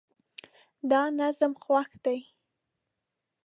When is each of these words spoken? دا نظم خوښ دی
دا 0.89 1.01
نظم 1.19 1.51
خوښ 1.63 1.89
دی 2.03 2.19